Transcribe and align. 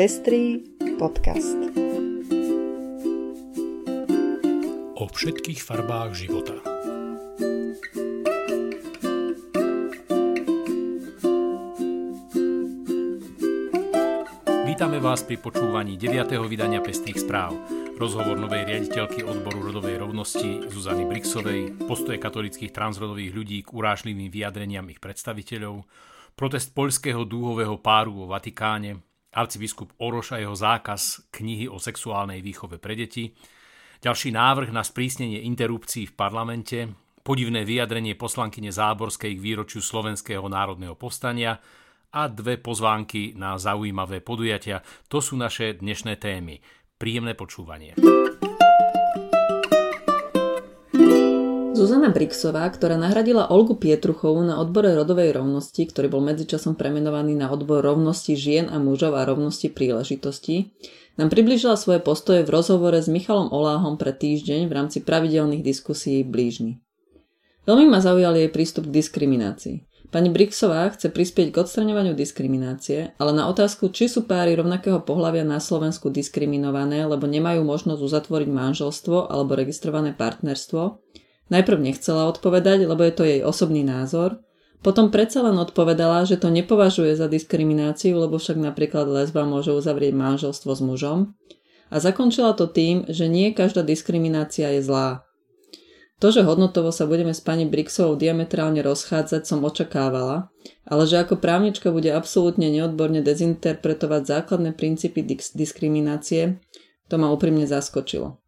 Pestrý 0.00 0.64
podcast. 0.96 1.60
O 4.96 5.04
všetkých 5.04 5.60
farbách 5.60 6.16
života. 6.16 6.56
Vítame 14.64 15.04
vás 15.04 15.20
pri 15.20 15.36
počúvaní 15.36 16.00
9. 16.00 16.48
vydania 16.48 16.80
Pestrých 16.80 17.20
správ. 17.20 17.52
Rozhovor 18.00 18.40
novej 18.40 18.72
riaditeľky 18.72 19.20
odboru 19.20 19.68
rodovej 19.68 20.00
rovnosti 20.00 20.64
Zuzany 20.72 21.04
Brixovej, 21.04 21.76
postoje 21.84 22.16
katolických 22.16 22.72
transrodových 22.72 23.36
ľudí 23.36 23.58
k 23.60 23.76
urážlivým 23.76 24.32
vyjadreniam 24.32 24.88
ich 24.88 24.96
predstaviteľov, 24.96 25.84
protest 26.40 26.72
poľského 26.72 27.28
dúhového 27.28 27.76
páru 27.84 28.24
vo 28.24 28.32
Vatikáne, 28.32 29.09
arcibiskup 29.34 29.94
Oroš 30.02 30.34
a 30.34 30.42
jeho 30.42 30.54
zákaz 30.54 31.30
knihy 31.30 31.70
o 31.70 31.78
sexuálnej 31.78 32.42
výchove 32.42 32.82
pre 32.82 32.98
deti, 32.98 33.30
ďalší 34.02 34.34
návrh 34.34 34.70
na 34.74 34.82
sprísnenie 34.82 35.46
interrupcií 35.46 36.10
v 36.10 36.16
parlamente, 36.16 36.78
podivné 37.22 37.62
vyjadrenie 37.62 38.18
poslankyne 38.18 38.72
Záborskej 38.72 39.36
k 39.36 39.44
výročiu 39.44 39.84
Slovenského 39.84 40.44
národného 40.48 40.96
povstania 40.96 41.60
a 42.10 42.26
dve 42.26 42.58
pozvánky 42.58 43.38
na 43.38 43.54
zaujímavé 43.54 44.18
podujatia. 44.18 44.82
To 45.06 45.22
sú 45.22 45.38
naše 45.38 45.78
dnešné 45.78 46.18
témy. 46.18 46.58
Príjemné 46.98 47.38
počúvanie. 47.38 47.94
Zuzana 51.80 52.12
Brixová, 52.12 52.68
ktorá 52.68 53.00
nahradila 53.00 53.48
Olgu 53.48 53.72
Pietruchovú 53.72 54.44
na 54.44 54.60
odbore 54.60 54.92
rodovej 54.92 55.32
rovnosti, 55.32 55.80
ktorý 55.80 56.12
bol 56.12 56.20
medzičasom 56.20 56.76
premenovaný 56.76 57.32
na 57.32 57.48
odbor 57.48 57.80
rovnosti 57.80 58.36
žien 58.36 58.68
a 58.68 58.76
mužov 58.76 59.16
a 59.16 59.24
rovnosti 59.24 59.72
príležitostí, 59.72 60.76
nám 61.16 61.32
približila 61.32 61.80
svoje 61.80 62.04
postoje 62.04 62.44
v 62.44 62.52
rozhovore 62.52 63.00
s 63.00 63.08
Michalom 63.08 63.48
Oláhom 63.48 63.96
pre 63.96 64.12
týždeň 64.12 64.68
v 64.68 64.76
rámci 64.76 65.00
pravidelných 65.00 65.64
diskusí 65.64 66.20
Blížny. 66.20 66.84
Veľmi 67.64 67.88
ma 67.88 68.04
zaujal 68.04 68.36
jej 68.36 68.52
prístup 68.52 68.84
k 68.92 69.00
diskriminácii. 69.00 69.80
Pani 70.12 70.28
Brixová 70.28 70.84
chce 70.92 71.08
prispieť 71.08 71.48
k 71.48 71.64
odstraňovaniu 71.64 72.12
diskriminácie, 72.12 73.16
ale 73.16 73.32
na 73.32 73.48
otázku, 73.48 73.88
či 73.88 74.04
sú 74.04 74.28
páry 74.28 74.52
rovnakého 74.52 75.00
pohľavia 75.00 75.48
na 75.48 75.56
Slovensku 75.56 76.12
diskriminované, 76.12 77.08
lebo 77.08 77.24
nemajú 77.24 77.64
možnosť 77.64 78.04
uzatvoriť 78.04 78.48
manželstvo 78.52 79.32
alebo 79.32 79.56
registrované 79.56 80.12
partnerstvo, 80.12 81.00
Najprv 81.50 81.78
nechcela 81.82 82.30
odpovedať, 82.30 82.86
lebo 82.86 83.02
je 83.02 83.14
to 83.14 83.24
jej 83.26 83.40
osobný 83.42 83.82
názor, 83.82 84.38
potom 84.80 85.12
predsa 85.12 85.44
len 85.44 85.60
odpovedala, 85.60 86.24
že 86.24 86.40
to 86.40 86.48
nepovažuje 86.48 87.12
za 87.12 87.28
diskrimináciu, 87.28 88.16
lebo 88.16 88.40
však 88.40 88.56
napríklad 88.56 89.04
lesba 89.12 89.44
môže 89.44 89.76
uzavrieť 89.76 90.16
manželstvo 90.16 90.72
s 90.72 90.80
mužom. 90.80 91.36
A 91.92 92.00
zakončila 92.00 92.56
to 92.56 92.64
tým, 92.64 93.04
že 93.10 93.28
nie 93.28 93.52
každá 93.52 93.84
diskriminácia 93.84 94.72
je 94.78 94.80
zlá. 94.80 95.28
To, 96.20 96.28
že 96.28 96.44
hodnotovo 96.44 96.92
sa 96.92 97.08
budeme 97.08 97.32
s 97.32 97.40
pani 97.40 97.64
Brixovou 97.64 98.16
diametrálne 98.16 98.80
rozchádzať, 98.84 99.44
som 99.44 99.64
očakávala, 99.64 100.52
ale 100.84 101.02
že 101.08 101.16
ako 101.20 101.40
právnička 101.40 101.92
bude 101.92 102.12
absolútne 102.12 102.68
neodborne 102.68 103.24
dezinterpretovať 103.24 104.22
základné 104.28 104.76
princípy 104.76 105.24
diskriminácie, 105.56 106.60
to 107.08 107.14
ma 107.16 107.32
úprimne 107.32 107.64
zaskočilo. 107.64 108.39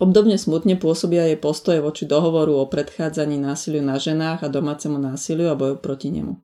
Obdobne 0.00 0.36
smutne 0.36 0.76
pôsobia 0.76 1.28
jej 1.28 1.40
postoje 1.40 1.80
voči 1.80 2.04
dohovoru 2.04 2.56
o 2.60 2.68
predchádzaní 2.68 3.40
násiliu 3.40 3.80
na 3.80 3.96
ženách 3.96 4.44
a 4.44 4.48
domácemu 4.52 5.00
násiliu 5.00 5.52
a 5.52 5.56
boju 5.56 5.80
proti 5.80 6.12
nemu. 6.12 6.36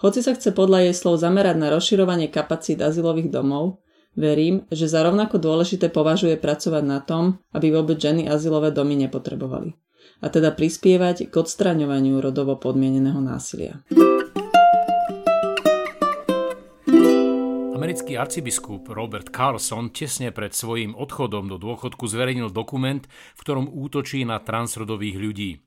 Hoci 0.00 0.24
sa 0.24 0.32
chce 0.32 0.56
podľa 0.56 0.88
jej 0.88 0.94
slov 0.96 1.20
zamerať 1.20 1.60
na 1.60 1.68
rozširovanie 1.72 2.32
kapacít 2.32 2.80
azylových 2.80 3.28
domov, 3.28 3.84
verím, 4.16 4.64
že 4.72 4.88
za 4.88 5.04
rovnako 5.04 5.36
dôležité 5.36 5.92
považuje 5.92 6.40
pracovať 6.40 6.84
na 6.84 7.04
tom, 7.04 7.36
aby 7.52 7.68
vôbec 7.68 8.00
ženy 8.00 8.24
azylové 8.24 8.72
domy 8.72 8.96
nepotrebovali. 8.96 9.76
A 10.24 10.32
teda 10.32 10.56
prispievať 10.56 11.28
k 11.28 11.34
odstraňovaniu 11.36 12.16
rodovo 12.16 12.56
podmieneného 12.56 13.20
násilia. 13.20 13.84
Americký 17.90 18.14
arcibiskup 18.14 18.86
Robert 18.94 19.34
Carlson 19.34 19.90
tesne 19.90 20.30
pred 20.30 20.54
svojím 20.54 20.94
odchodom 20.94 21.50
do 21.50 21.58
dôchodku 21.58 22.06
zverejnil 22.06 22.54
dokument, 22.54 23.02
v 23.34 23.42
ktorom 23.42 23.66
útočí 23.66 24.22
na 24.22 24.38
transrodových 24.38 25.18
ľudí. 25.18 25.58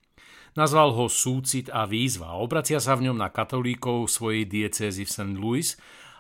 Nazval 0.56 0.95
ho 0.95 1.12
Súcit 1.12 1.67
a 1.67 1.83
výzva 1.83 2.31
a 2.31 2.39
obracia 2.39 2.79
sa 2.79 2.95
v 2.95 3.12
ňom 3.12 3.19
na 3.19 3.28
katolíkov 3.28 4.07
svojej 4.07 4.47
diecézy 4.47 5.03
v 5.03 5.12
St. 5.12 5.35
Louis, 5.35 5.67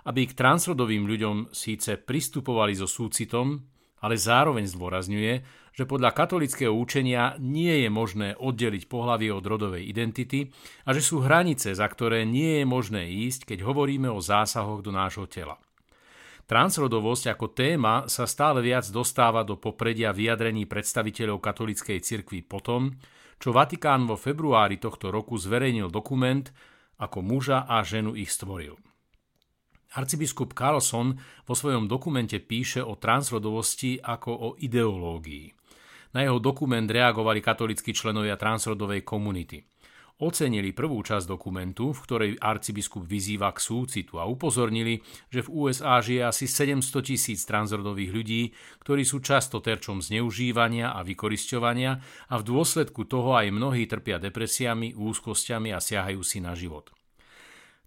aby 0.03 0.27
k 0.27 0.35
transrodovým 0.35 1.07
ľuďom 1.07 1.55
síce 1.55 1.95
pristupovali 1.95 2.75
so 2.75 2.83
súcitom, 2.83 3.63
ale 4.03 4.19
zároveň 4.19 4.67
zdôrazňuje, 4.75 5.33
že 5.71 5.87
podľa 5.87 6.11
katolického 6.11 6.75
účenia 6.75 7.39
nie 7.39 7.79
je 7.79 7.87
možné 7.87 8.35
oddeliť 8.35 8.91
pohlavie 8.91 9.31
od 9.31 9.47
rodovej 9.47 9.87
identity 9.87 10.51
a 10.83 10.91
že 10.91 10.99
sú 10.99 11.23
hranice, 11.23 11.71
za 11.71 11.87
ktoré 11.87 12.27
nie 12.27 12.59
je 12.59 12.65
možné 12.67 13.07
ísť, 13.07 13.55
keď 13.55 13.63
hovoríme 13.63 14.11
o 14.11 14.19
zásahoch 14.19 14.83
do 14.83 14.91
nášho 14.91 15.31
tela. 15.31 15.62
Transrodovosť 16.43 17.31
ako 17.31 17.55
téma 17.55 18.03
sa 18.11 18.27
stále 18.27 18.59
viac 18.59 18.83
dostáva 18.91 19.47
do 19.47 19.55
popredia 19.55 20.11
vyjadrení 20.11 20.67
predstaviteľov 20.67 21.39
katolíckej 21.39 22.03
cirkvi 22.03 22.43
potom, 22.43 22.91
čo 23.39 23.55
Vatikán 23.55 24.03
vo 24.03 24.19
februári 24.19 24.75
tohto 24.75 25.07
roku 25.07 25.39
zverejnil 25.39 25.87
dokument, 25.87 26.43
ako 26.99 27.23
muža 27.23 27.63
a 27.63 27.79
ženu 27.87 28.15
ich 28.19 28.31
stvoril. 28.31 28.75
Arcibiskup 29.93 30.51
Carlson 30.51 31.15
vo 31.47 31.53
svojom 31.55 31.87
dokumente 31.87 32.41
píše 32.43 32.83
o 32.83 32.99
transrodovosti 32.99 34.03
ako 34.03 34.31
o 34.31 34.49
ideológii. 34.59 35.47
Na 36.13 36.27
jeho 36.27 36.43
dokument 36.43 36.85
reagovali 36.85 37.39
katolíckí 37.39 37.95
členovia 37.95 38.35
transrodovej 38.35 39.01
komunity– 39.07 39.63
ocenili 40.21 40.75
prvú 40.75 41.01
časť 41.01 41.25
dokumentu, 41.25 41.95
v 41.95 42.03
ktorej 42.05 42.31
arcibiskup 42.37 43.07
vyzýva 43.07 43.49
k 43.55 43.59
súcitu 43.63 44.21
a 44.21 44.29
upozornili, 44.29 45.01
že 45.33 45.41
v 45.45 45.49
USA 45.49 45.97
žije 46.03 46.21
asi 46.27 46.45
700 46.45 47.01
tisíc 47.01 47.41
transrodových 47.47 48.11
ľudí, 48.13 48.41
ktorí 48.85 49.01
sú 49.07 49.23
často 49.23 49.63
terčom 49.63 50.03
zneužívania 50.03 50.93
a 50.93 51.01
vykorisťovania 51.01 51.91
a 52.29 52.35
v 52.37 52.43
dôsledku 52.43 53.09
toho 53.09 53.33
aj 53.37 53.49
mnohí 53.49 53.89
trpia 53.89 54.21
depresiami, 54.21 54.93
úzkosťami 54.93 55.73
a 55.73 55.79
siahajú 55.81 56.21
si 56.21 56.37
na 56.43 56.53
život. 56.53 56.93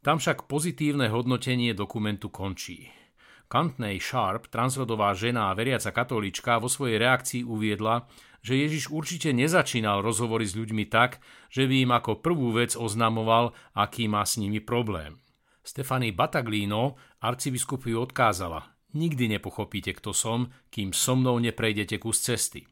Tam 0.03 0.22
však 0.22 0.47
pozitívne 0.47 1.10
hodnotenie 1.10 1.75
dokumentu 1.75 2.31
končí. 2.31 2.94
Kantnej 3.47 4.03
Sharp, 4.03 4.50
transrodová 4.50 5.14
žena 5.14 5.50
a 5.50 5.56
veriaca 5.58 5.94
katolíčka, 5.94 6.58
vo 6.58 6.66
svojej 6.66 6.98
reakcii 6.98 7.43
uviedla, 7.47 8.06
že 8.47 8.55
Ježiš 8.55 8.95
určite 8.95 9.34
nezačínal 9.34 10.07
rozhovory 10.07 10.47
s 10.47 10.55
ľuďmi 10.55 10.87
tak, 10.87 11.19
že 11.51 11.67
by 11.67 11.83
im 11.83 11.91
ako 11.91 12.23
prvú 12.23 12.55
vec 12.55 12.79
oznamoval, 12.79 13.59
aký 13.75 14.07
má 14.07 14.23
s 14.23 14.39
nimi 14.39 14.62
problém. 14.62 15.19
Stefani 15.67 16.15
Bataglino 16.15 16.95
arcibiskupu 17.19 17.91
odkázala, 17.99 18.71
nikdy 18.95 19.27
nepochopíte, 19.35 19.91
kto 19.99 20.15
som, 20.15 20.55
kým 20.71 20.95
so 20.95 21.19
mnou 21.19 21.43
neprejdete 21.43 21.99
kus 21.99 22.23
cesty. 22.23 22.62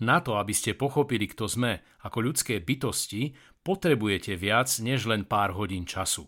Na 0.00 0.24
to, 0.24 0.40
aby 0.40 0.56
ste 0.56 0.72
pochopili, 0.72 1.28
kto 1.28 1.44
sme 1.44 1.84
ako 2.00 2.32
ľudské 2.32 2.64
bytosti, 2.64 3.36
potrebujete 3.60 4.40
viac 4.40 4.72
než 4.80 5.04
len 5.04 5.28
pár 5.28 5.52
hodín 5.52 5.84
času. 5.84 6.24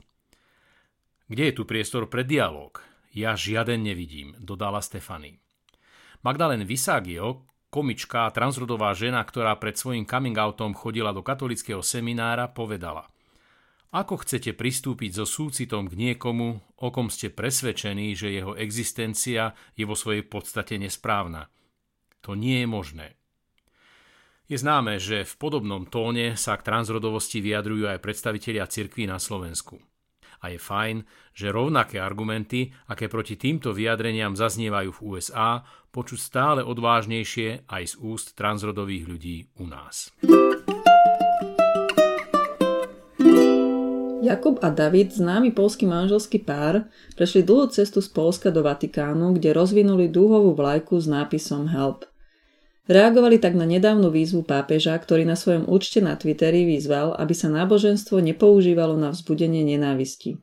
Kde 1.32 1.48
je 1.48 1.56
tu 1.56 1.64
priestor 1.64 2.12
pre 2.12 2.28
dialog? 2.28 2.76
Ja 3.16 3.32
žiaden 3.32 3.80
nevidím, 3.80 4.36
dodala 4.36 4.84
Stefany. 4.84 5.40
Magdalen 6.20 6.68
Visagio, 6.68 7.48
komička 7.72 8.28
a 8.28 8.34
transrodová 8.36 8.92
žena, 8.92 9.24
ktorá 9.24 9.56
pred 9.56 9.72
svojim 9.72 10.04
coming 10.04 10.36
outom 10.36 10.76
chodila 10.76 11.16
do 11.16 11.24
katolického 11.24 11.80
seminára, 11.80 12.52
povedala 12.52 13.08
Ako 13.96 14.20
chcete 14.20 14.52
pristúpiť 14.52 15.16
so 15.16 15.24
súcitom 15.24 15.88
k 15.88 15.96
niekomu, 15.96 16.60
o 16.60 16.88
kom 16.92 17.08
ste 17.08 17.32
presvedčení, 17.32 18.12
že 18.12 18.28
jeho 18.28 18.52
existencia 18.60 19.56
je 19.72 19.88
vo 19.88 19.96
svojej 19.96 20.28
podstate 20.28 20.76
nesprávna? 20.76 21.48
To 22.20 22.36
nie 22.36 22.60
je 22.62 22.68
možné. 22.68 23.06
Je 24.52 24.60
známe, 24.60 25.00
že 25.00 25.24
v 25.24 25.34
podobnom 25.40 25.88
tóne 25.88 26.36
sa 26.36 26.60
k 26.60 26.66
transrodovosti 26.68 27.40
vyjadrujú 27.40 27.88
aj 27.88 28.04
predstavitelia 28.04 28.68
cirkví 28.68 29.08
na 29.08 29.16
Slovensku 29.16 29.80
a 30.42 30.50
je 30.50 30.58
fajn, 30.58 31.06
že 31.32 31.54
rovnaké 31.54 32.02
argumenty, 32.02 32.74
aké 32.90 33.06
proti 33.06 33.38
týmto 33.38 33.70
vyjadreniam 33.70 34.34
zaznievajú 34.34 34.90
v 34.90 35.02
USA, 35.06 35.62
počuť 35.94 36.18
stále 36.18 36.60
odvážnejšie 36.66 37.70
aj 37.70 37.82
z 37.86 37.94
úst 38.02 38.34
transrodových 38.34 39.04
ľudí 39.06 39.36
u 39.62 39.70
nás. 39.70 40.10
Jakub 44.22 44.62
a 44.62 44.70
David, 44.70 45.12
známy 45.18 45.50
polský 45.50 45.82
manželský 45.82 46.46
pár, 46.46 46.86
prešli 47.18 47.42
dlhú 47.42 47.74
cestu 47.74 47.98
z 47.98 48.06
Polska 48.06 48.54
do 48.54 48.62
Vatikánu, 48.62 49.34
kde 49.34 49.50
rozvinuli 49.50 50.06
dúhovú 50.06 50.54
vlajku 50.54 50.94
s 50.94 51.10
nápisom 51.10 51.66
Help. 51.66 52.11
Reagovali 52.90 53.38
tak 53.38 53.54
na 53.54 53.62
nedávnu 53.62 54.10
výzvu 54.10 54.42
pápeža, 54.42 54.98
ktorý 54.98 55.22
na 55.22 55.38
svojom 55.38 55.70
účte 55.70 56.02
na 56.02 56.18
Twitteri 56.18 56.66
vyzval, 56.66 57.14
aby 57.14 57.30
sa 57.30 57.46
náboženstvo 57.46 58.18
nepoužívalo 58.18 58.98
na 58.98 59.14
vzbudenie 59.14 59.62
nenávisti. 59.62 60.42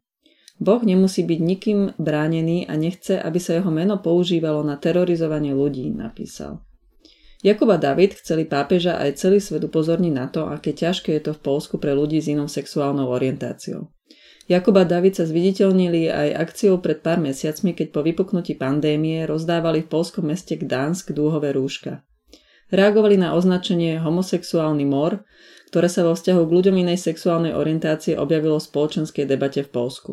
Boh 0.60 0.80
nemusí 0.80 1.24
byť 1.24 1.40
nikým 1.40 1.80
bránený 2.00 2.68
a 2.68 2.80
nechce, 2.80 3.20
aby 3.20 3.40
sa 3.40 3.60
jeho 3.60 3.72
meno 3.72 4.00
používalo 4.00 4.64
na 4.64 4.80
terorizovanie 4.80 5.52
ľudí, 5.52 5.92
napísal. 5.92 6.64
Jakub 7.40 7.72
a 7.72 7.80
David 7.80 8.20
chceli 8.20 8.44
pápeža 8.44 9.00
aj 9.00 9.16
celý 9.16 9.40
svet 9.40 9.64
upozorniť 9.64 10.14
na 10.16 10.28
to, 10.28 10.48
aké 10.48 10.76
ťažké 10.76 11.16
je 11.20 11.32
to 11.32 11.34
v 11.36 11.44
Polsku 11.44 11.80
pre 11.80 11.96
ľudí 11.96 12.20
s 12.20 12.28
inou 12.28 12.52
sexuálnou 12.52 13.08
orientáciou. 13.08 13.88
Jakub 14.52 14.76
a 14.76 14.84
David 14.84 15.16
sa 15.16 15.24
zviditeľnili 15.24 16.12
aj 16.12 16.36
akciou 16.36 16.84
pred 16.84 17.00
pár 17.00 17.24
mesiacmi, 17.24 17.72
keď 17.72 17.88
po 17.96 18.04
vypuknutí 18.04 18.60
pandémie 18.60 19.24
rozdávali 19.24 19.88
v 19.88 19.92
polskom 19.92 20.28
meste 20.28 20.60
Gdansk 20.60 21.16
dúhové 21.16 21.56
rúška. 21.56 22.04
Reagovali 22.70 23.18
na 23.18 23.34
označenie 23.34 23.98
homosexuálny 23.98 24.86
mor, 24.86 25.26
ktoré 25.70 25.90
sa 25.90 26.06
vo 26.06 26.14
vzťahu 26.14 26.42
k 26.46 26.54
ľuďom 26.54 26.76
inej 26.86 27.02
sexuálnej 27.02 27.54
orientácie 27.54 28.18
objavilo 28.18 28.58
v 28.58 28.68
spoločenskej 28.70 29.26
debate 29.26 29.66
v 29.66 29.70
Polsku. 29.70 30.12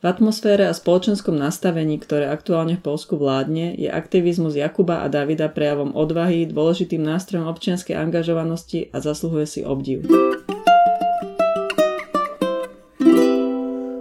V 0.00 0.08
atmosfére 0.08 0.64
a 0.64 0.72
spoločenskom 0.72 1.36
nastavení, 1.36 2.00
ktoré 2.00 2.32
aktuálne 2.32 2.80
v 2.80 2.84
Polsku 2.88 3.20
vládne, 3.20 3.76
je 3.76 3.92
aktivizmus 3.92 4.56
Jakuba 4.56 5.04
a 5.04 5.12
Davida 5.12 5.52
prejavom 5.52 5.92
odvahy, 5.92 6.48
dôležitým 6.48 7.04
nástrojom 7.04 7.44
občianskej 7.44 8.00
angažovanosti 8.00 8.88
a 8.96 9.04
zasluhuje 9.04 9.44
si 9.44 9.60
obdiv. 9.60 10.08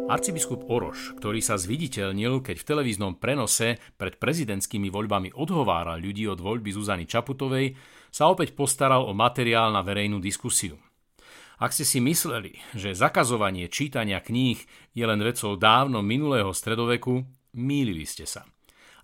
Arcibiskup 0.09 0.65
Oroš, 0.65 1.13
ktorý 1.21 1.37
sa 1.37 1.53
zviditeľnil, 1.53 2.41
keď 2.41 2.57
v 2.57 2.67
televíznom 2.73 3.21
prenose 3.21 3.77
pred 3.93 4.17
prezidentskými 4.17 4.89
voľbami 4.89 5.37
odhováral 5.37 6.01
ľudí 6.01 6.25
od 6.25 6.41
voľby 6.41 6.73
Zuzany 6.73 7.05
Čaputovej, 7.05 7.77
sa 8.09 8.25
opäť 8.25 8.57
postaral 8.57 9.05
o 9.05 9.13
materiál 9.13 9.69
na 9.69 9.85
verejnú 9.85 10.17
diskusiu. 10.17 10.81
Ak 11.61 11.77
ste 11.77 11.85
si 11.85 12.01
mysleli, 12.01 12.57
že 12.73 12.97
zakazovanie 12.97 13.69
čítania 13.69 14.17
kníh 14.17 14.57
je 14.97 15.05
len 15.05 15.21
vecou 15.21 15.53
dávno 15.53 16.01
minulého 16.01 16.49
stredoveku, 16.57 17.21
mýlili 17.53 18.09
ste 18.09 18.25
sa. 18.25 18.49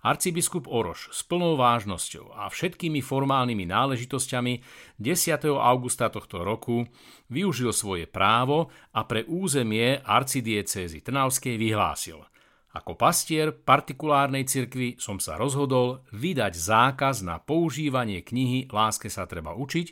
Arcibiskup 0.06 0.70
Oroš 0.70 1.10
s 1.10 1.26
plnou 1.26 1.58
vážnosťou 1.58 2.38
a 2.38 2.46
všetkými 2.46 3.02
formálnymi 3.02 3.66
náležitosťami 3.66 4.54
10. 5.02 5.50
augusta 5.50 6.06
tohto 6.06 6.46
roku 6.46 6.86
využil 7.26 7.74
svoje 7.74 8.06
právo 8.06 8.70
a 8.94 9.02
pre 9.02 9.26
územie 9.26 9.98
arcidiecézy 9.98 11.02
Trnavskej 11.02 11.58
vyhlásil– 11.58 12.22
ako 12.76 12.92
pastier 12.92 13.56
partikulárnej 13.56 14.44
cirkvi 14.44 15.00
som 15.00 15.16
sa 15.16 15.40
rozhodol 15.40 16.04
vydať 16.12 16.52
zákaz 16.52 17.24
na 17.24 17.40
používanie 17.40 18.20
knihy 18.20 18.68
Láske 18.68 19.08
sa 19.08 19.24
treba 19.24 19.56
učiť, 19.56 19.86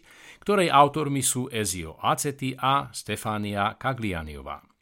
ktorej 0.44 0.68
autormi 0.68 1.24
sú 1.24 1.48
Ezio 1.48 1.96
Aceti 2.04 2.52
a 2.52 2.92
Stefania 2.92 3.80
Caglianiová. 3.80 4.73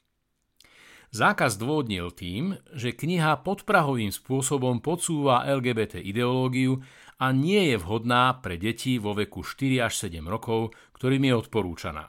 Zákaz 1.12 1.60
dôvodnil 1.60 2.08
tým, 2.16 2.56
že 2.72 2.96
kniha 2.96 3.44
podprahovým 3.44 4.08
spôsobom 4.08 4.80
podsúva 4.80 5.44
LGBT 5.44 6.00
ideológiu 6.00 6.80
a 7.20 7.36
nie 7.36 7.68
je 7.68 7.76
vhodná 7.76 8.40
pre 8.40 8.56
deti 8.56 8.96
vo 8.96 9.12
veku 9.12 9.44
4 9.44 9.92
až 9.92 10.08
7 10.08 10.24
rokov, 10.24 10.72
ktorým 10.96 11.28
je 11.28 11.34
odporúčaná 11.36 12.08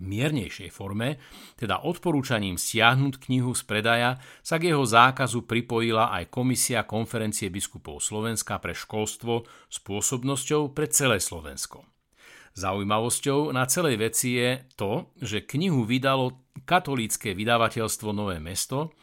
miernejšej 0.00 0.72
forme, 0.72 1.20
teda 1.60 1.84
odporúčaním 1.84 2.56
stiahnuť 2.56 3.20
knihu 3.28 3.52
z 3.52 3.62
predaja, 3.68 4.10
sa 4.40 4.56
k 4.56 4.72
jeho 4.72 4.82
zákazu 4.82 5.44
pripojila 5.44 6.10
aj 6.16 6.32
Komisia 6.32 6.88
konferencie 6.88 7.52
biskupov 7.52 8.00
Slovenska 8.00 8.56
pre 8.58 8.72
školstvo 8.72 9.44
s 9.68 9.76
pôsobnosťou 9.84 10.72
pre 10.72 10.88
celé 10.88 11.20
Slovensko. 11.20 11.84
Zaujímavosťou 12.54 13.54
na 13.54 13.64
celej 13.70 13.96
veci 14.02 14.36
je 14.36 14.66
to, 14.74 15.14
že 15.22 15.46
knihu 15.46 15.86
vydalo 15.86 16.50
katolícke 16.66 17.32
vydavateľstvo 17.32 18.10
Nové 18.10 18.42
mesto 18.42 18.94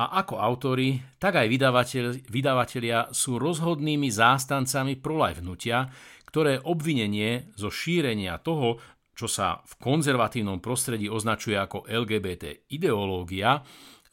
a 0.00 0.22
ako 0.22 0.38
autori, 0.38 0.98
tak 1.18 1.38
aj 1.38 1.46
vydavateľ, 1.50 2.04
vydavatelia 2.30 3.10
sú 3.14 3.38
rozhodnými 3.38 4.08
zástancami 4.10 4.98
hnutia, 4.98 5.90
ktoré 6.30 6.62
obvinenie 6.62 7.50
zo 7.58 7.70
šírenia 7.74 8.38
toho, 8.38 8.78
čo 9.14 9.26
sa 9.26 9.60
v 9.66 9.72
konzervatívnom 9.82 10.62
prostredí 10.62 11.10
označuje 11.10 11.58
ako 11.58 11.84
LGBT 11.84 12.72
ideológia, 12.72 13.60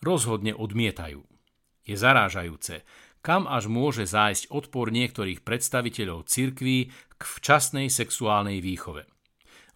rozhodne 0.04 0.52
odmietajú. 0.52 1.24
Je 1.88 1.96
zarážajúce, 1.96 2.84
kam 3.22 3.46
až 3.50 3.68
môže 3.68 4.08
zájsť 4.08 4.52
odpor 4.54 4.90
niektorých 4.94 5.44
predstaviteľov 5.44 6.28
cirkví 6.30 6.92
k 7.18 7.22
včasnej 7.22 7.90
sexuálnej 7.90 8.62
výchove. 8.62 9.06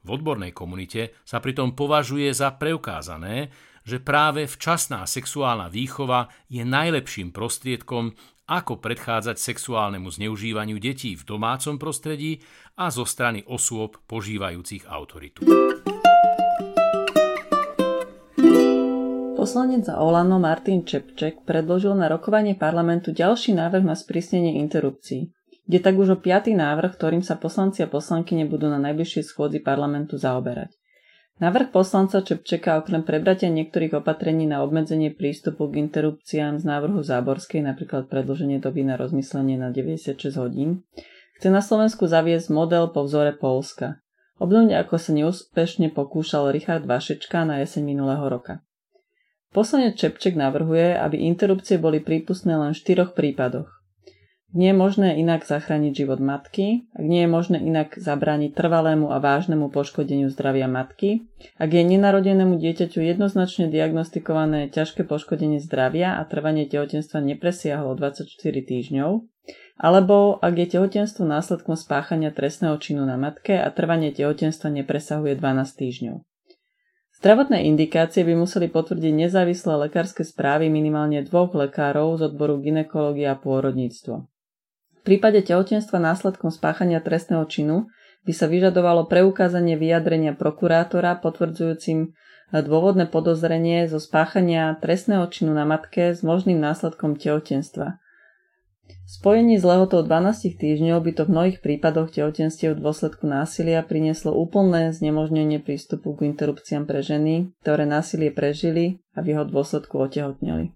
V 0.02 0.08
odbornej 0.10 0.54
komunite 0.54 1.14
sa 1.22 1.38
pritom 1.38 1.78
považuje 1.78 2.34
za 2.34 2.54
preukázané, 2.58 3.54
že 3.86 4.02
práve 4.02 4.46
včasná 4.46 5.06
sexuálna 5.06 5.70
výchova 5.70 6.30
je 6.50 6.62
najlepším 6.62 7.34
prostriedkom, 7.34 8.14
ako 8.52 8.84
predchádzať 8.84 9.38
sexuálnemu 9.40 10.12
zneužívaniu 10.12 10.78
detí 10.82 11.16
v 11.16 11.24
domácom 11.24 11.80
prostredí 11.80 12.44
a 12.76 12.92
zo 12.92 13.08
strany 13.08 13.46
osôb 13.48 14.02
požívajúcich 14.10 14.90
autoritu. 14.90 15.48
Poslanec 19.52 19.84
za 19.84 20.00
Olano 20.00 20.40
Martin 20.40 20.88
Čepček 20.88 21.44
predložil 21.44 21.92
na 21.92 22.08
rokovanie 22.08 22.56
parlamentu 22.56 23.12
ďalší 23.12 23.52
návrh 23.52 23.84
na 23.84 24.00
sprísnenie 24.00 24.56
interrupcií. 24.64 25.28
Ide 25.68 25.84
tak 25.84 26.00
už 26.00 26.16
o 26.16 26.18
piatý 26.24 26.56
návrh, 26.56 26.96
ktorým 26.96 27.20
sa 27.20 27.36
poslanci 27.36 27.84
a 27.84 27.92
poslanky 27.92 28.32
nebudú 28.40 28.72
na 28.72 28.80
najbližšej 28.80 29.28
schôdzi 29.28 29.60
parlamentu 29.60 30.16
zaoberať. 30.16 30.72
Návrh 31.44 31.68
poslanca 31.76 32.24
Čepčeka 32.24 32.80
okrem 32.80 33.04
prebratia 33.04 33.52
niektorých 33.52 34.00
opatrení 34.00 34.48
na 34.48 34.64
obmedzenie 34.64 35.12
prístupu 35.12 35.68
k 35.68 35.84
interrupciám 35.84 36.56
z 36.56 36.64
návrhu 36.64 37.04
Záborskej, 37.04 37.60
napríklad 37.60 38.08
predloženie 38.08 38.64
doby 38.64 38.88
na 38.88 38.96
rozmyslenie 38.96 39.60
na 39.60 39.76
96 39.76 40.32
hodín, 40.40 40.88
chce 41.36 41.52
na 41.52 41.60
Slovensku 41.60 42.08
zaviesť 42.08 42.56
model 42.56 42.96
po 42.96 43.04
vzore 43.04 43.36
Polska. 43.36 44.00
Obdobne 44.40 44.80
ako 44.80 44.96
sa 44.96 45.12
neúspešne 45.12 45.92
pokúšal 45.92 46.56
Richard 46.56 46.88
Vašečka 46.88 47.44
na 47.44 47.60
jeseň 47.60 47.84
minulého 47.84 48.24
roka. 48.32 48.64
Poslanec 49.52 50.00
Čepček 50.00 50.40
navrhuje, 50.40 50.96
aby 50.96 51.28
interrupcie 51.28 51.76
boli 51.76 52.00
prípustné 52.00 52.56
len 52.56 52.72
v 52.72 52.80
štyroch 52.80 53.12
prípadoch 53.12 53.82
nie 54.52 54.76
je 54.76 54.78
možné 54.78 55.16
inak 55.16 55.48
zachrániť 55.48 56.04
život 56.04 56.20
matky, 56.20 56.84
ak 56.92 57.06
nie 57.08 57.24
je 57.24 57.30
možné 57.32 57.58
inak 57.64 57.96
zabrániť 57.96 58.52
trvalému 58.52 59.08
a 59.08 59.24
vážnemu 59.24 59.72
poškodeniu 59.72 60.28
zdravia 60.28 60.68
matky, 60.68 61.24
ak 61.56 61.72
je 61.72 61.84
nenarodenému 61.88 62.60
dieťaťu 62.60 63.00
jednoznačne 63.00 63.72
diagnostikované 63.72 64.68
ťažké 64.68 65.08
poškodenie 65.08 65.64
zdravia 65.64 66.20
a 66.20 66.28
trvanie 66.28 66.68
tehotenstva 66.68 67.24
nepresiahlo 67.24 67.96
24 67.96 68.28
týždňov, 68.44 69.24
alebo 69.80 70.36
ak 70.44 70.54
je 70.60 70.68
tehotenstvo 70.78 71.24
následkom 71.24 71.80
spáchania 71.80 72.36
trestného 72.36 72.76
činu 72.76 73.08
na 73.08 73.16
matke 73.16 73.56
a 73.56 73.72
trvanie 73.72 74.12
tehotenstva 74.12 74.68
nepresahuje 74.68 75.40
12 75.40 75.80
týždňov. 75.80 76.16
Zdravotné 77.22 77.70
indikácie 77.70 78.26
by 78.26 78.34
museli 78.34 78.66
potvrdiť 78.66 79.14
nezávislé 79.14 79.78
lekárske 79.78 80.26
správy 80.26 80.74
minimálne 80.74 81.22
dvoch 81.22 81.54
lekárov 81.54 82.18
z 82.18 82.34
odboru 82.34 82.58
ginekológia 82.58 83.38
a 83.38 83.40
pôrodníctvo. 83.40 84.26
V 84.26 85.02
prípade 85.06 85.46
tehotenstva 85.46 86.02
následkom 86.02 86.50
spáchania 86.50 86.98
trestného 86.98 87.46
činu 87.46 87.86
by 88.26 88.34
sa 88.34 88.50
vyžadovalo 88.50 89.06
preukázanie 89.06 89.78
vyjadrenia 89.78 90.34
prokurátora 90.34 91.22
potvrdzujúcim 91.22 92.10
dôvodné 92.50 93.06
podozrenie 93.06 93.86
zo 93.86 94.02
spáchania 94.02 94.74
trestného 94.82 95.30
činu 95.30 95.54
na 95.54 95.62
matke 95.62 96.18
s 96.18 96.26
možným 96.26 96.58
následkom 96.58 97.22
tehotenstva. 97.22 98.02
V 98.92 99.10
spojení 99.10 99.56
s 99.60 99.64
lehotou 99.64 100.04
12 100.04 100.60
týždňov 100.60 101.00
by 101.04 101.12
to 101.16 101.24
v 101.28 101.34
mnohých 101.34 101.58
prípadoch 101.60 102.12
tehotenstiev 102.12 102.76
v 102.76 102.84
dôsledku 102.84 103.28
násilia 103.28 103.84
prinieslo 103.84 104.36
úplné 104.36 104.92
znemožnenie 104.92 105.64
prístupu 105.64 106.16
k 106.16 106.32
interrupciám 106.32 106.84
pre 106.84 107.00
ženy, 107.02 107.52
ktoré 107.64 107.88
násilie 107.88 108.30
prežili 108.32 109.00
a 109.16 109.24
v 109.24 109.36
jeho 109.36 109.44
dôsledku 109.48 110.00
otehotneli. 110.00 110.76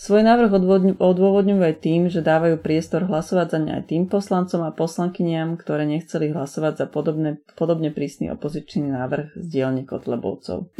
Svoj 0.00 0.24
návrh 0.24 0.48
odôvodňujú 0.96 1.60
aj 1.60 1.76
tým, 1.84 2.08
že 2.08 2.24
dávajú 2.24 2.64
priestor 2.64 3.04
hlasovať 3.04 3.46
za 3.52 3.58
ne 3.60 3.70
aj 3.76 3.92
tým 3.92 4.08
poslancom 4.08 4.64
a 4.64 4.72
poslankyniam, 4.72 5.60
ktoré 5.60 5.84
nechceli 5.84 6.32
hlasovať 6.32 6.72
za 6.80 6.86
podobne, 6.88 7.44
podobne 7.52 7.92
prísny 7.92 8.32
opozičný 8.32 8.88
návrh 8.96 9.36
z 9.36 9.46
dielne 9.52 9.84
Kotlebovcov. 9.84 10.72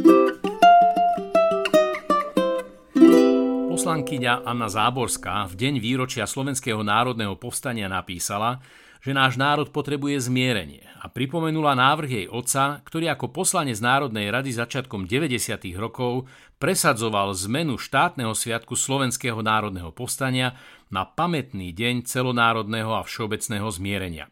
Poslankyňa 3.81 4.45
Anna 4.45 4.69
Záborská 4.69 5.49
v 5.49 5.57
deň 5.57 5.81
výročia 5.81 6.29
Slovenského 6.29 6.85
národného 6.85 7.33
povstania 7.33 7.89
napísala, 7.89 8.61
že 9.01 9.09
náš 9.09 9.41
národ 9.41 9.73
potrebuje 9.73 10.21
zmierenie 10.21 10.85
a 11.01 11.09
pripomenula 11.09 11.73
návrh 11.73 12.11
jej 12.13 12.27
otca, 12.29 12.85
ktorý 12.85 13.09
ako 13.09 13.33
poslanec 13.33 13.81
Národnej 13.81 14.29
rady 14.29 14.53
začiatkom 14.53 15.09
90. 15.09 15.65
rokov 15.81 16.29
presadzoval 16.61 17.33
zmenu 17.49 17.81
štátneho 17.81 18.37
sviatku 18.37 18.77
Slovenského 18.77 19.41
národného 19.41 19.89
povstania 19.89 20.53
na 20.93 21.09
pamätný 21.09 21.73
deň 21.73 22.05
celonárodného 22.05 22.93
a 22.93 23.01
všeobecného 23.01 23.65
zmierenia. 23.65 24.29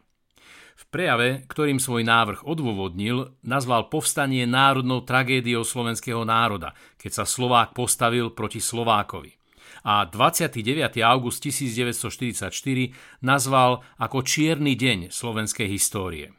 V 0.78 0.84
prejave, 0.94 1.42
ktorým 1.50 1.82
svoj 1.82 2.06
návrh 2.06 2.46
odôvodnil, 2.46 3.34
nazval 3.42 3.90
povstanie 3.90 4.46
národnou 4.46 5.02
tragédiou 5.02 5.66
slovenského 5.66 6.22
národa, 6.22 6.70
keď 7.02 7.18
sa 7.18 7.24
Slovák 7.26 7.74
postavil 7.74 8.30
proti 8.30 8.62
Slovákovi. 8.62 9.39
A 9.84 10.04
29. 10.04 11.00
august 11.00 11.40
1944 11.40 12.52
nazval 13.24 13.80
ako 13.96 14.20
čierny 14.20 14.76
deň 14.76 15.08
slovenskej 15.08 15.68
histórie. 15.72 16.36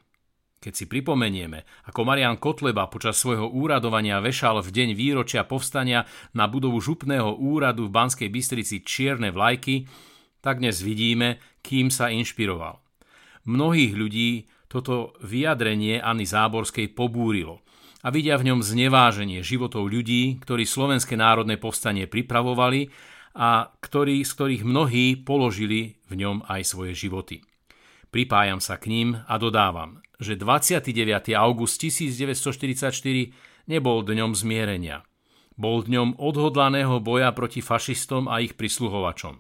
Keď 0.62 0.74
si 0.78 0.86
pripomenieme, 0.86 1.66
ako 1.90 2.06
Marian 2.06 2.38
Kotleba 2.38 2.86
počas 2.86 3.18
svojho 3.18 3.50
úradovania 3.50 4.22
vešal 4.22 4.62
v 4.62 4.70
deň 4.70 4.90
výročia 4.94 5.42
povstania 5.42 6.06
na 6.38 6.46
budovu 6.46 6.78
župného 6.78 7.34
úradu 7.42 7.90
v 7.90 7.94
Banskej 7.98 8.30
Bystrici 8.30 8.86
čierne 8.86 9.34
vlajky, 9.34 9.90
tak 10.38 10.62
dnes 10.62 10.86
vidíme, 10.86 11.42
kým 11.66 11.90
sa 11.90 12.14
inšpiroval. 12.14 12.78
Mnohých 13.50 13.94
ľudí 13.98 14.30
toto 14.70 15.18
vyjadrenie 15.26 15.98
Anny 15.98 16.30
Záborskej 16.30 16.94
pobúrilo 16.94 17.66
a 18.06 18.14
vidia 18.14 18.38
v 18.38 18.54
ňom 18.54 18.62
zneváženie 18.62 19.42
životov 19.42 19.90
ľudí, 19.90 20.42
ktorí 20.46 20.66
Slovenské 20.66 21.18
národné 21.18 21.58
povstanie 21.58 22.06
pripravovali 22.06 22.90
a 23.36 23.72
ktorí, 23.80 24.24
z 24.28 24.32
ktorých 24.36 24.64
mnohí 24.68 25.06
položili 25.20 26.00
v 26.12 26.14
ňom 26.20 26.44
aj 26.48 26.62
svoje 26.68 26.94
životy. 26.96 27.44
Pripájam 28.12 28.60
sa 28.60 28.76
k 28.76 28.92
ním 28.92 29.10
a 29.24 29.40
dodávam, 29.40 30.04
že 30.20 30.36
29. 30.36 31.32
august 31.32 31.80
1944 31.80 32.92
nebol 33.72 34.04
dňom 34.04 34.36
zmierenia. 34.36 35.08
Bol 35.56 35.88
dňom 35.88 36.20
odhodlaného 36.20 37.00
boja 37.00 37.32
proti 37.32 37.64
fašistom 37.64 38.28
a 38.28 38.44
ich 38.44 38.60
prisluhovačom. 38.60 39.40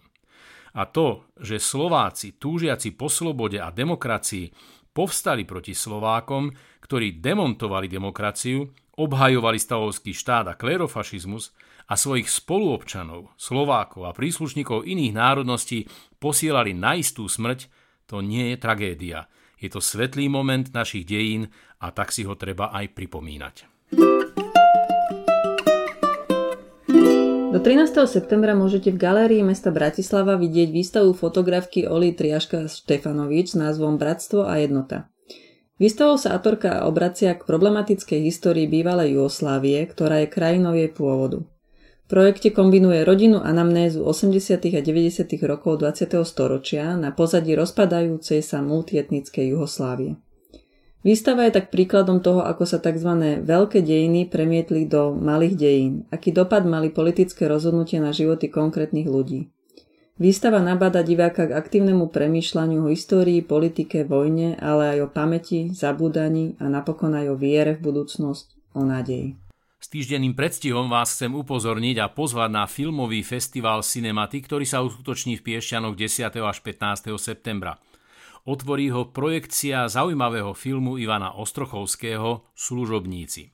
A 0.71 0.87
to, 0.87 1.27
že 1.35 1.59
Slováci, 1.59 2.39
túžiaci 2.39 2.95
po 2.95 3.11
slobode 3.11 3.59
a 3.59 3.75
demokracii, 3.75 4.47
povstali 4.95 5.43
proti 5.43 5.75
Slovákom, 5.75 6.51
ktorí 6.79 7.19
demontovali 7.19 7.91
demokraciu, 7.91 8.71
obhajovali 8.95 9.59
stavovský 9.59 10.15
štát 10.15 10.51
a 10.51 10.55
klerofašizmus 10.55 11.51
a 11.91 11.99
svojich 11.99 12.31
spoluobčanov, 12.31 13.35
Slovákov 13.35 14.07
a 14.07 14.15
príslušníkov 14.15 14.87
iných 14.87 15.11
národností 15.11 15.91
posielali 16.23 16.71
na 16.71 16.95
istú 16.95 17.27
smrť, 17.27 17.67
to 18.07 18.23
nie 18.23 18.55
je 18.55 18.57
tragédia. 18.63 19.27
Je 19.59 19.67
to 19.67 19.83
svetlý 19.83 20.31
moment 20.31 20.71
našich 20.71 21.03
dejín 21.03 21.51
a 21.83 21.91
tak 21.91 22.15
si 22.15 22.23
ho 22.23 22.39
treba 22.39 22.71
aj 22.71 22.95
pripomínať. 22.95 23.55
Do 27.51 27.59
13. 27.59 27.91
septembra 28.07 28.55
môžete 28.55 28.95
v 28.95 28.97
galérii 28.97 29.43
mesta 29.43 29.75
Bratislava 29.75 30.39
vidieť 30.39 30.71
výstavu 30.71 31.11
fotografky 31.11 31.83
Oli 31.83 32.15
Triaška 32.15 32.71
Štefanovič 32.71 33.51
s 33.51 33.59
názvom 33.59 33.99
Bratstvo 33.99 34.47
a 34.47 34.63
jednota. 34.63 35.11
Výstavou 35.75 36.15
sa 36.15 36.39
autorka 36.39 36.87
obracia 36.87 37.35
k 37.35 37.43
problematickej 37.43 38.23
histórii 38.23 38.71
bývalej 38.71 39.19
Jugoslávie, 39.19 39.83
ktorá 39.91 40.23
je 40.23 40.31
krajinou 40.31 40.71
jej 40.71 40.87
pôvodu 40.87 41.43
projekte 42.11 42.51
kombinuje 42.51 43.07
rodinu 43.07 43.39
anamnézu 43.39 44.03
80. 44.03 44.59
a 44.75 44.81
90. 44.83 45.31
rokov 45.47 45.79
20. 45.79 46.11
storočia 46.27 46.99
na 46.99 47.15
pozadí 47.15 47.55
rozpadajúcej 47.55 48.43
sa 48.43 48.59
multietnickej 48.59 49.55
Juhoslávie. 49.55 50.19
Výstava 51.07 51.47
je 51.47 51.55
tak 51.55 51.71
príkladom 51.71 52.19
toho, 52.19 52.43
ako 52.43 52.67
sa 52.67 52.83
tzv. 52.83 53.39
veľké 53.47 53.79
dejiny 53.79 54.27
premietli 54.27 54.91
do 54.91 55.15
malých 55.15 55.55
dejín, 55.55 55.93
aký 56.11 56.35
dopad 56.35 56.67
mali 56.67 56.91
politické 56.91 57.47
rozhodnutia 57.47 58.03
na 58.03 58.11
životy 58.11 58.51
konkrétnych 58.51 59.07
ľudí. 59.07 59.47
Výstava 60.19 60.59
nabáda 60.59 61.07
diváka 61.07 61.47
k 61.47 61.55
aktívnemu 61.55 62.11
premýšľaniu 62.11 62.85
o 62.85 62.91
histórii, 62.91 63.39
politike, 63.39 64.03
vojne, 64.03 64.59
ale 64.59 64.99
aj 64.99 64.99
o 64.99 65.07
pamäti, 65.07 65.71
zabúdaní 65.71 66.59
a 66.59 66.67
napokon 66.67 67.15
aj 67.15 67.31
o 67.31 67.39
viere 67.39 67.79
v 67.79 67.87
budúcnosť, 67.87 68.75
o 68.75 68.83
nádeji. 68.83 69.50
S 69.81 69.89
týždenným 69.89 70.37
predstihom 70.37 70.93
vás 70.93 71.17
chcem 71.17 71.33
upozorniť 71.33 72.05
a 72.05 72.13
pozvať 72.13 72.53
na 72.53 72.69
filmový 72.69 73.25
festival 73.25 73.81
Cinematy, 73.81 74.45
ktorý 74.45 74.61
sa 74.61 74.85
uskutoční 74.85 75.41
v 75.41 75.57
Piešťanoch 75.57 75.97
10. 75.97 76.37
až 76.37 76.61
15. 76.61 77.09
septembra. 77.17 77.81
Otvorí 78.45 78.93
ho 78.93 79.09
projekcia 79.09 79.89
zaujímavého 79.89 80.53
filmu 80.53 81.01
Ivana 81.01 81.33
Ostrochovského 81.33 82.45
Služobníci. 82.53 83.49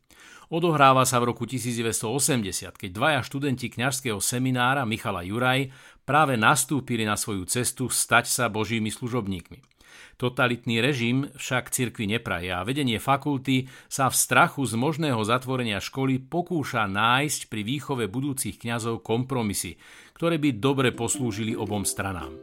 Odohráva 0.51 1.07
sa 1.07 1.23
v 1.23 1.31
roku 1.31 1.47
1980, 1.47 2.75
keď 2.75 2.89
dvaja 2.91 3.19
študenti 3.23 3.71
kňažského 3.71 4.19
seminára 4.19 4.83
Michala 4.83 5.23
Juraj 5.23 5.71
práve 6.03 6.35
nastúpili 6.35 7.07
na 7.07 7.15
svoju 7.15 7.47
cestu 7.47 7.87
stať 7.87 8.27
sa 8.27 8.51
božími 8.51 8.91
služobníkmi. 8.91 9.76
Totalitný 10.17 10.81
režim 10.81 11.29
však 11.37 11.69
cirkvi 11.69 12.09
nepraje 12.09 12.49
a 12.49 12.65
vedenie 12.65 12.97
fakulty 12.97 13.69
sa 13.85 14.09
v 14.09 14.15
strachu 14.17 14.65
z 14.65 14.73
možného 14.73 15.21
zatvorenia 15.21 15.77
školy 15.77 16.17
pokúša 16.17 16.89
nájsť 16.89 17.51
pri 17.51 17.61
výchove 17.61 18.09
budúcich 18.09 18.57
kňazov 18.57 19.05
kompromisy, 19.05 19.77
ktoré 20.17 20.41
by 20.41 20.57
dobre 20.57 20.89
poslúžili 20.89 21.53
obom 21.53 21.85
stranám. 21.85 22.33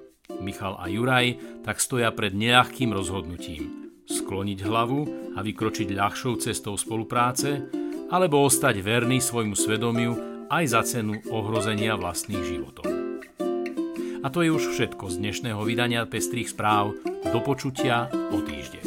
Michal 0.41 0.79
a 0.81 0.89
Juraj 0.89 1.63
tak 1.67 1.83
stoja 1.83 2.09
pred 2.15 2.33
neľahkým 2.33 2.95
rozhodnutím. 2.95 3.93
Skloniť 4.05 4.59
hlavu 4.65 5.01
a 5.35 5.41
vykročiť 5.41 5.89
ľahšou 5.97 6.37
cestou 6.41 6.77
spolupráce, 6.77 7.65
alebo 8.13 8.45
ostať 8.45 8.85
verný 8.85 9.19
svojmu 9.19 9.57
svedomiu 9.57 10.13
aj 10.53 10.65
za 10.71 10.81
cenu 10.85 11.19
ohrozenia 11.33 11.97
vlastných 11.97 12.45
životov. 12.45 12.87
A 14.25 14.33
to 14.33 14.41
je 14.41 14.53
už 14.53 14.73
všetko 14.73 15.13
z 15.13 15.21
dnešného 15.21 15.61
vydania 15.65 16.05
Pestrých 16.09 16.53
správ. 16.53 16.97
Do 17.35 17.43
počutia 17.43 18.07
o 18.31 18.39
týždeň. 18.39 18.87